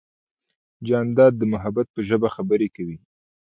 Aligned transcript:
جانداد 0.87 1.33
د 1.37 1.43
محبت 1.53 1.87
په 1.91 1.99
ژبه 2.07 2.27
خبرې 2.35 2.67
کوي. 2.75 2.97